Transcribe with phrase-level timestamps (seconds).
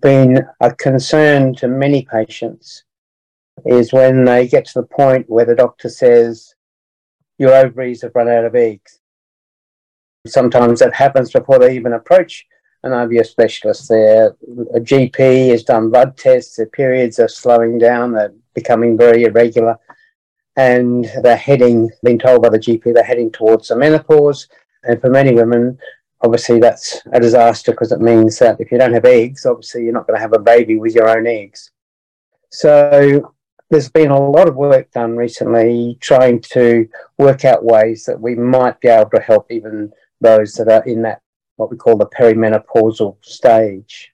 [0.00, 2.84] been a concern to many patients
[3.66, 6.54] is when they get to the point where the doctor says,
[7.38, 9.00] Your ovaries have run out of eggs.
[10.26, 12.46] Sometimes that happens before they even approach
[12.82, 13.88] an IVF specialist.
[13.88, 14.36] Their
[14.74, 19.76] a GP has done blood tests, their periods are slowing down, they're becoming very irregular,
[20.56, 24.48] and they're heading, being told by the GP, they're heading towards the menopause.
[24.84, 25.78] And for many women,
[26.20, 29.92] obviously that's a disaster because it means that if you don't have eggs, obviously you're
[29.92, 31.70] not going to have a baby with your own eggs.
[32.50, 33.34] So
[33.70, 36.88] there's been a lot of work done recently trying to
[37.18, 41.02] work out ways that we might be able to help even those that are in
[41.02, 41.20] that
[41.56, 44.12] what we call the perimenopausal stage.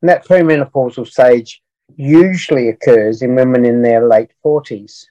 [0.00, 1.62] And that perimenopausal stage
[1.96, 5.06] usually occurs in women in their late 40s,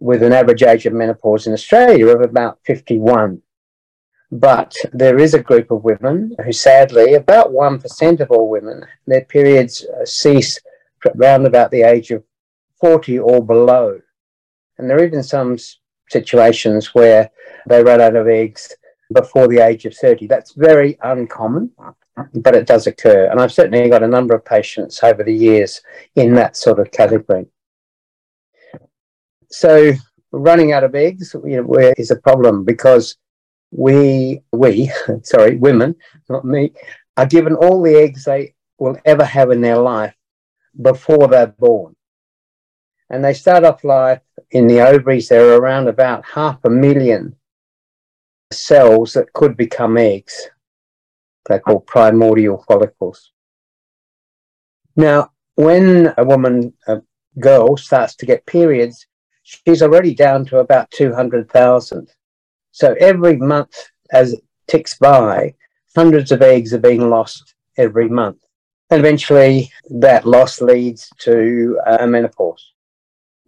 [0.00, 3.40] with an average age of menopause in Australia of about 51.
[4.30, 9.24] But there is a group of women who, sadly, about 1% of all women, their
[9.24, 10.60] periods uh, cease
[11.16, 12.22] around about the age of
[12.80, 14.00] 40 or below.
[14.76, 15.56] And there are even some
[16.10, 17.30] situations where
[17.66, 18.74] they run out of eggs
[19.12, 20.26] before the age of 30.
[20.26, 21.70] That's very uncommon,
[22.34, 23.30] but it does occur.
[23.30, 25.80] And I've certainly got a number of patients over the years
[26.16, 27.46] in that sort of category.
[29.50, 29.92] So
[30.32, 33.16] running out of eggs you know, is a problem because
[33.70, 34.90] we, we,
[35.22, 35.94] sorry, women,
[36.28, 36.72] not me,
[37.16, 40.14] are given all the eggs they will ever have in their life
[40.80, 41.94] before they're born.
[43.10, 44.20] And they start off life
[44.50, 47.36] in the ovaries, there are around about half a million
[48.52, 50.48] cells that could become eggs.
[51.46, 53.32] They're called primordial follicles.
[54.96, 57.02] Now, when a woman, a
[57.40, 59.06] girl, starts to get periods,
[59.42, 62.10] she's already down to about 200,000.
[62.78, 63.74] So every month
[64.12, 65.56] as it ticks by,
[65.96, 68.38] hundreds of eggs are being lost every month.
[68.90, 72.64] And eventually that loss leads to uh, menopause.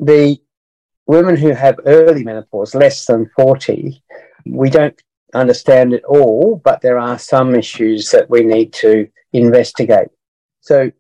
[0.01, 0.37] The
[1.07, 4.03] women who have early menopause, less than 40,
[4.47, 5.01] we don't
[5.33, 10.09] understand it all, but there are some issues that we need to investigate.
[10.61, 10.91] So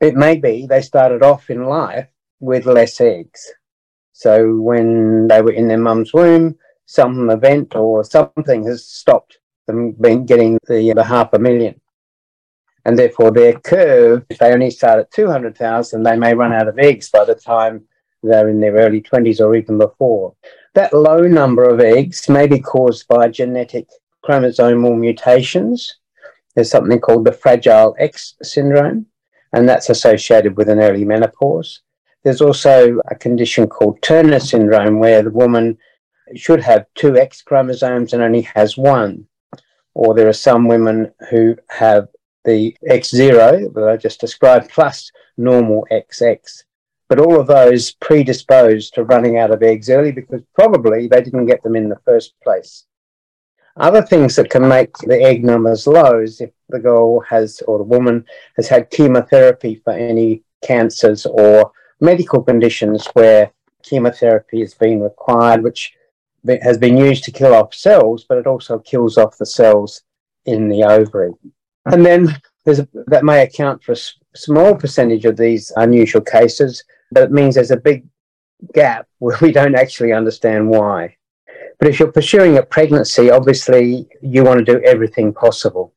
[0.00, 2.08] it may be they started off in life
[2.40, 3.52] with less eggs.
[4.14, 6.58] So when they were in their mum's womb,
[6.88, 11.78] some event or something has stopped them being getting the, uh, the half a million.
[12.86, 16.78] And therefore, their curve, if they only start at 200,000, they may run out of
[16.78, 17.82] eggs by the time
[18.22, 20.34] they're in their early 20s or even before.
[20.72, 23.86] That low number of eggs may be caused by genetic
[24.24, 25.94] chromosomal mutations.
[26.54, 29.04] There's something called the Fragile X syndrome,
[29.52, 31.82] and that's associated with an early menopause.
[32.24, 35.76] There's also a condition called Turner syndrome, where the woman
[36.34, 39.26] should have two X chromosomes and only has one.
[39.94, 42.08] Or there are some women who have
[42.44, 46.64] the X0 that I just described plus normal XX.
[47.08, 51.46] But all of those predisposed to running out of eggs early because probably they didn't
[51.46, 52.84] get them in the first place.
[53.78, 57.78] Other things that can make the egg numbers low is if the girl has, or
[57.78, 58.24] the woman
[58.56, 61.70] has had chemotherapy for any cancers or
[62.00, 63.52] medical conditions where
[63.82, 65.92] chemotherapy has been required, which
[66.62, 70.02] has been used to kill off cells, but it also kills off the cells
[70.46, 71.32] in the ovary.
[71.86, 73.96] And then a, that may account for a
[74.34, 78.06] small percentage of these unusual cases, but it means there's a big
[78.74, 81.16] gap where we don't actually understand why.
[81.78, 85.94] But if you're pursuing a pregnancy, obviously you want to do everything possible.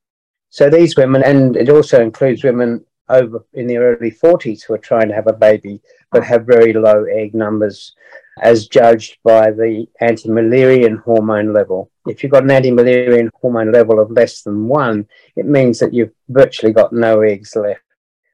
[0.50, 4.80] So these women, and it also includes women over in their early 40s who are
[4.80, 5.82] trying to have a baby
[6.12, 7.94] but have very low egg numbers
[8.42, 11.92] as judged by the anti-Müllerian hormone level.
[12.08, 16.14] If you've got an anti-Müllerian hormone level of less than one, it means that you've
[16.30, 17.82] virtually got no eggs left.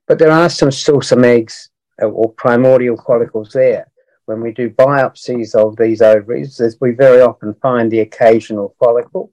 [0.08, 1.70] But there are some still some eggs
[2.02, 3.92] uh, or primordial follicles there.
[4.26, 9.32] When we do biopsies of these ovaries, we very often find the occasional follicle,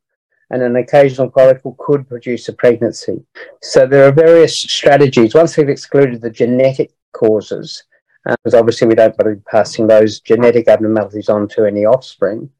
[0.50, 3.24] and an occasional follicle could produce a pregnancy.
[3.62, 5.34] So there are various strategies.
[5.34, 7.84] Once we've excluded the genetic causes,
[8.26, 11.84] um, because obviously we don't want to be passing those genetic abnormalities on to any
[11.84, 12.50] offspring.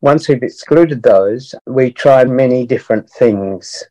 [0.00, 3.84] Once we've excluded those, we try many different things,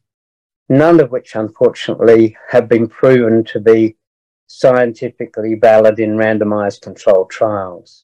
[0.68, 3.96] none of which unfortunately have been proven to be
[4.48, 8.04] scientifically valid in randomized controlled trials.